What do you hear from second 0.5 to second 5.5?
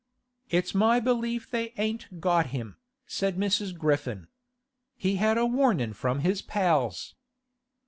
my belief they ain't got him,' said Mrs. Griffin. 'He's had a